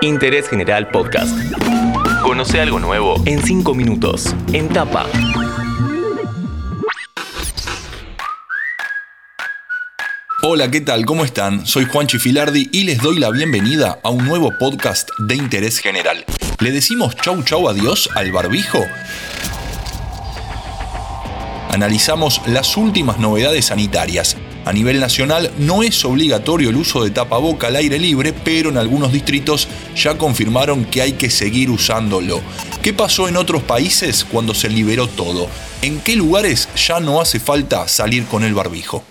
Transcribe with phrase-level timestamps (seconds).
[0.00, 1.36] Interés General Podcast.
[2.22, 4.32] Conoce algo nuevo en 5 minutos.
[4.52, 5.06] En tapa.
[10.42, 11.04] Hola, ¿qué tal?
[11.04, 11.66] ¿Cómo están?
[11.66, 16.24] Soy Juanchi Filardi y les doy la bienvenida a un nuevo podcast de interés general.
[16.60, 18.78] ¿Le decimos chau chau adiós al barbijo?
[21.70, 24.36] Analizamos las últimas novedades sanitarias.
[24.64, 28.76] A nivel nacional no es obligatorio el uso de tapaboca al aire libre, pero en
[28.76, 32.40] algunos distritos ya confirmaron que hay que seguir usándolo.
[32.82, 35.48] ¿Qué pasó en otros países cuando se liberó todo?
[35.82, 39.04] ¿En qué lugares ya no hace falta salir con el barbijo?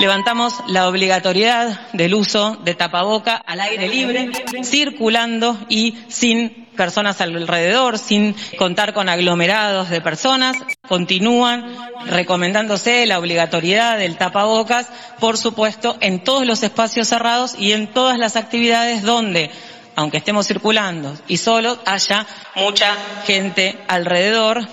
[0.00, 4.32] Levantamos la obligatoriedad del uso de tapaboca al aire libre,
[4.64, 10.56] circulando y sin personas alrededor, sin contar con aglomerados de personas.
[10.88, 11.76] Continúan
[12.06, 14.88] recomendándose la obligatoriedad del tapabocas,
[15.20, 19.50] por supuesto, en todos los espacios cerrados y en todas las actividades donde
[19.94, 24.66] aunque estemos circulando y solo haya mucha gente alrededor.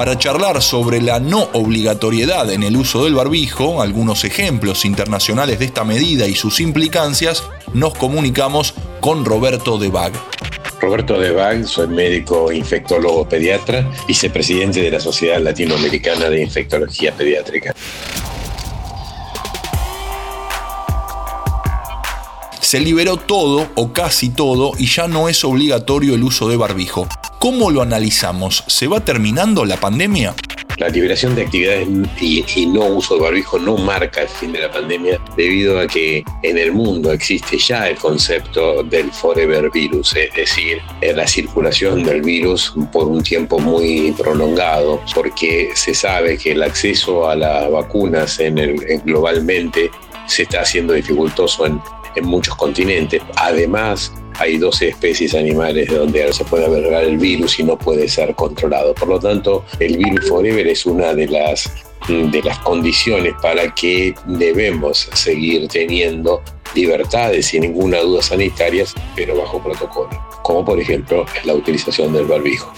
[0.00, 5.66] Para charlar sobre la no obligatoriedad en el uso del barbijo, algunos ejemplos internacionales de
[5.66, 10.14] esta medida y sus implicancias, nos comunicamos con Roberto de Bag.
[10.80, 17.74] Roberto de Bag, soy médico infectólogo pediatra, vicepresidente de la Sociedad Latinoamericana de Infectología Pediátrica.
[22.62, 27.06] Se liberó todo o casi todo y ya no es obligatorio el uso de barbijo.
[27.40, 28.64] ¿Cómo lo analizamos?
[28.66, 30.34] ¿Se va terminando la pandemia?
[30.76, 31.88] La liberación de actividades
[32.20, 36.22] y, no uso de barbijo no marca el fin de la pandemia debido a que
[36.42, 42.20] en el mundo existe ya el concepto del forever virus, es decir, la circulación del
[42.20, 48.38] virus por un tiempo muy prolongado, porque se sabe que el acceso a las vacunas
[48.38, 49.90] en el, globalmente
[50.26, 51.80] se está haciendo dificultoso en,
[52.16, 53.22] en muchos continentes.
[53.36, 58.34] Además, hay 12 especies animales donde se puede albergar el virus y no puede ser
[58.34, 58.94] controlado.
[58.94, 61.70] Por lo tanto, el virus forever es una de las,
[62.08, 66.42] de las condiciones para que debemos seguir teniendo
[66.74, 70.10] libertades sin ninguna duda sanitarias, pero bajo protocolo,
[70.42, 72.72] como por ejemplo la utilización del barbijo.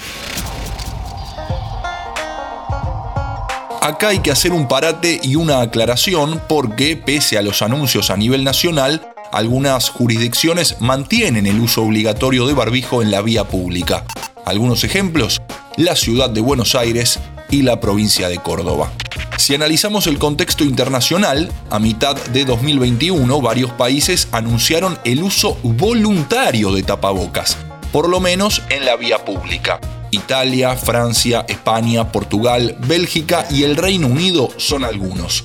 [3.80, 8.16] Acá hay que hacer un parate y una aclaración porque, pese a los anuncios a
[8.16, 14.04] nivel nacional, algunas jurisdicciones mantienen el uso obligatorio de barbijo en la vía pública.
[14.44, 15.40] Algunos ejemplos,
[15.76, 17.18] la ciudad de Buenos Aires
[17.50, 18.92] y la provincia de Córdoba.
[19.38, 26.70] Si analizamos el contexto internacional, a mitad de 2021 varios países anunciaron el uso voluntario
[26.72, 27.56] de tapabocas,
[27.90, 29.80] por lo menos en la vía pública.
[30.10, 35.44] Italia, Francia, España, Portugal, Bélgica y el Reino Unido son algunos.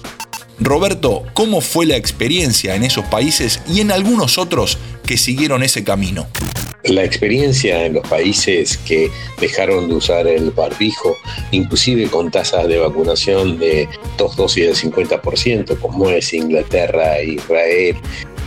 [0.59, 5.84] Roberto, ¿cómo fue la experiencia en esos países y en algunos otros que siguieron ese
[5.84, 6.28] camino?
[6.84, 11.16] La experiencia en los países que dejaron de usar el barbijo,
[11.51, 17.96] inclusive con tasas de vacunación de dos dosis del 50%, como es Inglaterra, Israel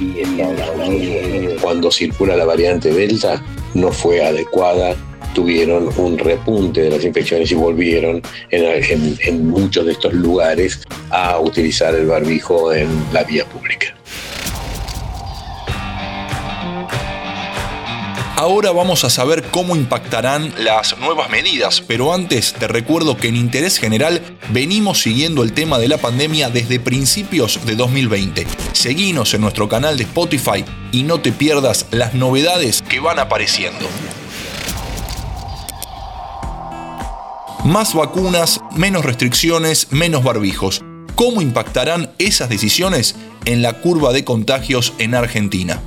[0.01, 3.45] y Estados Unidos, cuando circula la variante Delta,
[3.75, 4.97] no fue adecuada
[5.35, 10.81] tuvieron un repunte de las infecciones y volvieron en, muchos de estos lugares
[11.11, 13.95] a utilizar el barbijo en la vía pública.
[18.41, 23.37] Ahora vamos a saber cómo impactarán las nuevas medidas, pero antes te recuerdo que en
[23.37, 28.47] Interés General venimos siguiendo el tema de la pandemia desde principios de 2020.
[28.73, 33.87] Seguinos en nuestro canal de Spotify y no te pierdas las novedades que van apareciendo.
[37.65, 40.81] Más vacunas, menos restricciones, menos barbijos.
[41.15, 45.79] ¿Cómo impactarán esas decisiones en la curva de contagios en Argentina?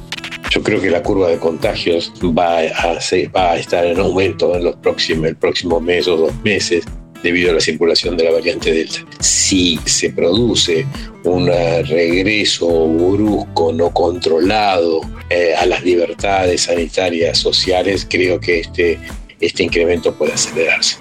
[0.52, 5.26] Yo creo que la curva de contagios va a, estar en aumento en los próximos,
[5.26, 6.86] el próximo mes o dos meses
[7.24, 9.00] debido a la circulación de la variante Delta.
[9.20, 10.86] Si se produce
[11.24, 15.02] un regreso brusco, no controlado
[15.32, 19.00] eh, a las libertades sanitarias sociales, creo que este,
[19.40, 20.98] este incremento puede acelerarse.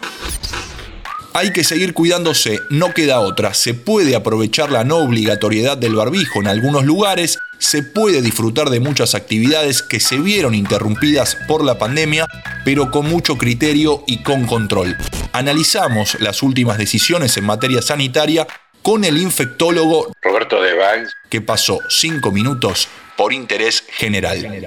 [1.34, 3.54] Hay que seguir cuidándose, no queda otra.
[3.54, 8.80] Se puede aprovechar la no obligatoriedad del barbijo en algunos lugares, se puede disfrutar de
[8.80, 12.26] muchas actividades que se vieron interrumpidas por la pandemia,
[12.64, 14.96] pero con mucho criterio y con control.
[15.32, 18.46] Analizamos las últimas decisiones en materia sanitaria
[18.82, 20.72] con el infectólogo Roberto de
[21.30, 24.66] que pasó cinco minutos por interés general.